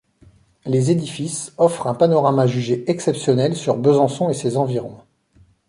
Les 0.65 0.89
édifices 0.89 1.53
offrent 1.59 1.85
un 1.85 1.93
panorama 1.93 2.47
jugé 2.47 2.89
exceptionnel 2.89 3.55
sur 3.55 3.77
Besançon 3.77 4.31
et 4.31 4.33
ses 4.33 4.57
environs. 4.57 4.97